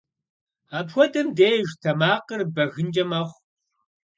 Апхуэдэм 0.77 1.27
деж 1.37 1.67
тэмакъыр 1.81 2.41
бэгынкӏэ 2.55 3.03
мэхъу. 3.09 3.39